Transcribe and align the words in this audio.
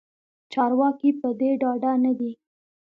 چارواکې 0.53 1.09
پدې 1.19 1.51
ډاډه 1.61 1.91
ندي 2.03 2.31